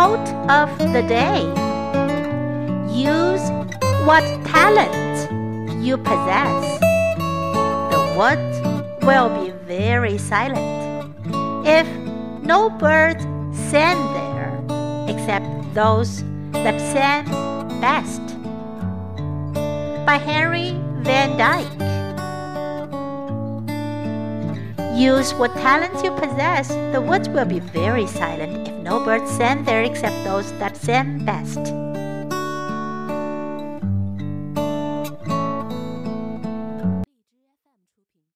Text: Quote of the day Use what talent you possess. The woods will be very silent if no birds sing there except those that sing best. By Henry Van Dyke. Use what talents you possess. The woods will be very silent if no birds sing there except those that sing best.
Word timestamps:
Quote 0.00 0.30
of 0.48 0.78
the 0.78 1.02
day 1.02 1.42
Use 2.88 3.44
what 4.06 4.24
talent 4.46 5.30
you 5.84 5.98
possess. 5.98 6.80
The 7.92 8.14
woods 8.16 8.56
will 9.04 9.28
be 9.28 9.50
very 9.66 10.16
silent 10.16 11.14
if 11.66 11.86
no 12.42 12.70
birds 12.70 13.22
sing 13.52 13.98
there 14.16 14.64
except 15.06 15.44
those 15.74 16.24
that 16.52 16.80
sing 16.80 17.24
best. 17.82 18.22
By 20.06 20.16
Henry 20.16 20.80
Van 21.02 21.36
Dyke. 21.36 21.89
Use 25.00 25.32
what 25.32 25.54
talents 25.54 26.02
you 26.02 26.10
possess. 26.10 26.68
The 26.92 27.00
woods 27.00 27.26
will 27.26 27.46
be 27.46 27.58
very 27.58 28.06
silent 28.06 28.68
if 28.68 28.74
no 28.82 29.02
birds 29.02 29.30
sing 29.30 29.64
there 29.64 29.82
except 29.82 30.24
those 30.24 30.52
that 30.58 30.76
sing 30.76 31.24
best. 31.24 31.89